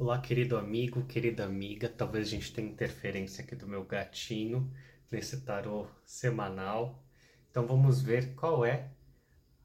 [0.00, 1.86] Olá, querido amigo, querida amiga.
[1.86, 4.72] Talvez a gente tenha interferência aqui do meu gatinho
[5.10, 7.04] nesse tarô semanal.
[7.50, 8.92] Então vamos ver qual é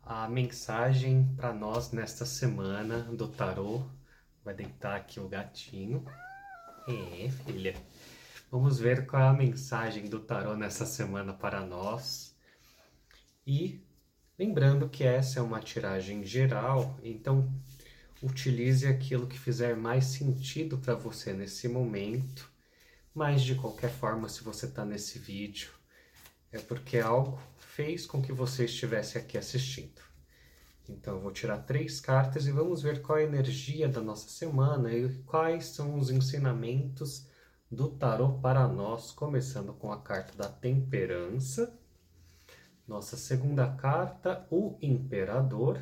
[0.04, 3.86] a mensagem para nós nesta semana do tarô.
[4.44, 6.04] Vai deitar aqui o gatinho.
[6.86, 7.74] É, filha.
[8.52, 12.38] Vamos ver qual é a mensagem do tarô nessa semana para nós.
[13.48, 13.82] E
[14.38, 17.50] lembrando que essa é uma tiragem geral, então
[18.22, 22.50] utilize aquilo que fizer mais sentido para você nesse momento.
[23.14, 25.72] Mas de qualquer forma, se você está nesse vídeo,
[26.52, 30.02] é porque algo fez com que você estivesse aqui assistindo.
[30.88, 34.30] Então, eu vou tirar três cartas e vamos ver qual é a energia da nossa
[34.30, 37.28] semana e quais são os ensinamentos
[37.72, 41.78] do tarô para nós, começando com a carta da temperança.
[42.88, 45.82] Nossa segunda carta, o imperador.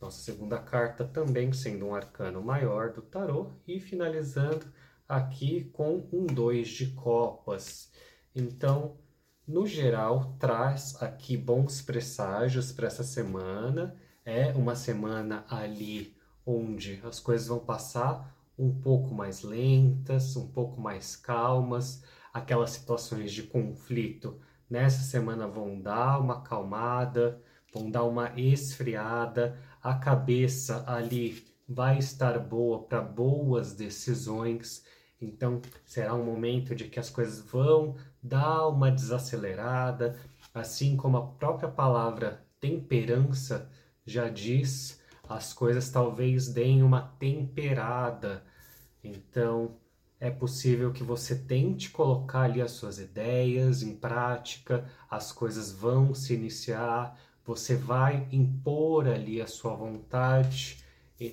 [0.00, 4.64] Nossa segunda carta também sendo um arcano maior do tarô e finalizando
[5.06, 7.92] aqui com um dois de copas.
[8.34, 8.96] Então,
[9.46, 13.94] no geral, traz aqui bons presságios para essa semana.
[14.24, 20.80] É uma semana ali onde as coisas vão passar um pouco mais lentas, um pouco
[20.80, 22.02] mais calmas.
[22.32, 27.42] Aquelas situações de conflito nessa semana vão dar uma acalmada,
[27.72, 34.84] vão dar uma esfriada a cabeça ali vai estar boa para boas decisões.
[35.20, 40.18] Então, será um momento de que as coisas vão dar uma desacelerada,
[40.52, 43.70] assim como a própria palavra temperança
[44.04, 48.42] já diz, as coisas talvez deem uma temperada.
[49.02, 49.76] Então,
[50.18, 56.12] é possível que você tente colocar ali as suas ideias em prática, as coisas vão
[56.12, 60.78] se iniciar, você vai impor ali a sua vontade,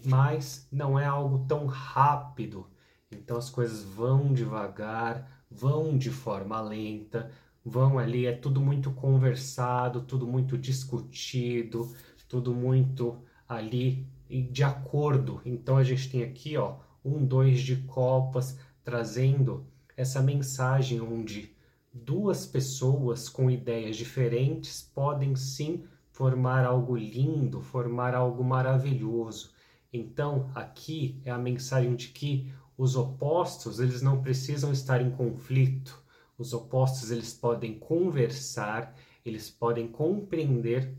[0.05, 2.67] mas não é algo tão rápido.
[3.11, 7.31] Então as coisas vão devagar, vão de forma lenta,
[7.64, 11.93] vão ali, é tudo muito conversado, tudo muito discutido,
[12.27, 13.17] tudo muito
[13.48, 15.42] ali de acordo.
[15.45, 19.65] Então a gente tem aqui, ó, um, dois de copas trazendo
[19.95, 21.55] essa mensagem onde
[21.93, 25.83] duas pessoas com ideias diferentes podem sim
[26.17, 29.52] formar algo lindo, formar algo maravilhoso.
[29.94, 36.04] Então, aqui é a mensagem de que os opostos, eles não precisam estar em conflito.
[36.36, 40.92] Os opostos, eles podem conversar, eles podem compreender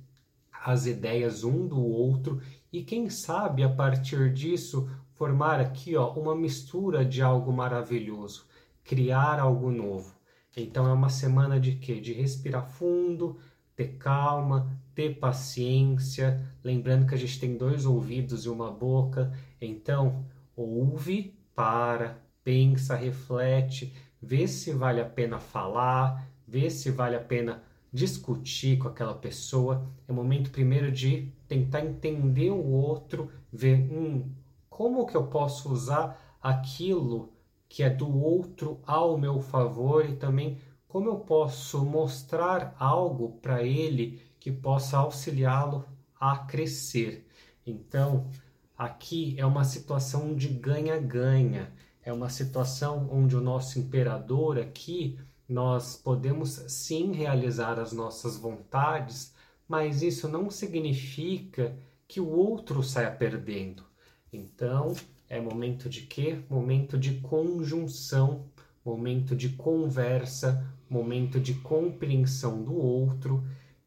[0.53, 2.41] as ideias um do outro
[2.73, 8.47] e quem sabe a partir disso formar aqui, ó, uma mistura de algo maravilhoso,
[8.85, 10.15] criar algo novo.
[10.57, 12.01] Então é uma semana de quê?
[12.01, 13.37] De respirar fundo,
[13.79, 20.25] ter calma, ter paciência, lembrando que a gente tem dois ouvidos e uma boca, então
[20.57, 27.63] ouve, para, pensa, reflete, vê se vale a pena falar, vê se vale a pena
[27.93, 29.89] discutir com aquela pessoa.
[30.09, 34.29] É momento primeiro de tentar entender o outro, ver hum,
[34.69, 37.33] como que eu posso usar aquilo
[37.69, 43.63] que é do outro ao meu favor e também como eu posso mostrar algo para
[43.63, 45.85] ele que possa auxiliá-lo
[46.19, 47.29] a crescer?
[47.67, 48.31] Então,
[48.77, 51.71] aqui é uma situação de ganha-ganha,
[52.03, 59.35] é uma situação onde o nosso imperador aqui nós podemos sim realizar as nossas vontades,
[59.69, 61.77] mas isso não significa
[62.07, 63.85] que o outro saia perdendo.
[64.33, 64.95] Então,
[65.29, 66.41] é momento de quê?
[66.49, 68.47] Momento de conjunção,
[68.83, 73.45] momento de conversa, momento de compreensão do outro.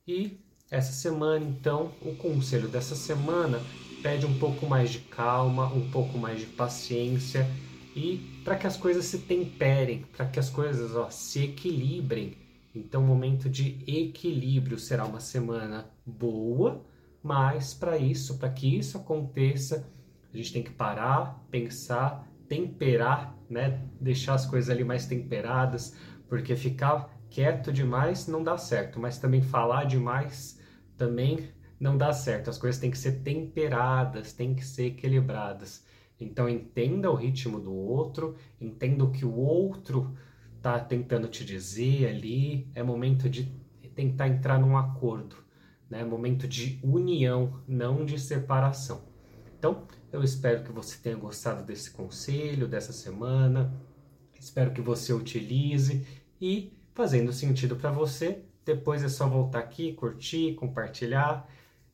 [0.08, 0.40] E
[0.70, 3.60] essa semana, então, o conselho dessa semana
[4.02, 7.48] pede um pouco mais de calma, um pouco mais de paciência
[7.96, 12.38] e para que as coisas se temperem, para que as coisas ó, se equilibrem.
[12.74, 16.84] Então, momento de equilíbrio será uma semana boa,
[17.22, 19.86] mas para isso, para que isso aconteça,
[20.34, 23.82] a gente tem que parar, pensar, temperar, né?
[24.00, 25.96] Deixar as coisas ali mais temperadas,
[26.32, 30.58] porque ficar quieto demais não dá certo, mas também falar demais
[30.96, 32.50] também não dá certo.
[32.50, 35.86] As coisas têm que ser temperadas, têm que ser equilibradas.
[36.18, 40.16] Então entenda o ritmo do outro, entenda o que o outro
[40.56, 42.72] está tentando te dizer ali.
[42.74, 43.54] É momento de
[43.94, 45.36] tentar entrar num acordo,
[45.90, 46.00] né?
[46.00, 49.04] É momento de união, não de separação.
[49.60, 53.78] Então, eu espero que você tenha gostado desse conselho, dessa semana.
[54.40, 60.56] Espero que você utilize e fazendo sentido para você, depois é só voltar aqui, curtir,
[60.56, 61.48] compartilhar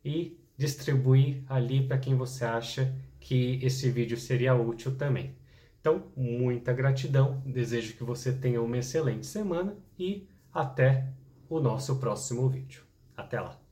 [0.03, 5.35] e distribuir ali para quem você acha que esse vídeo seria útil também.
[5.79, 11.07] Então, muita gratidão, desejo que você tenha uma excelente semana e até
[11.49, 12.83] o nosso próximo vídeo.
[13.15, 13.66] Até lá!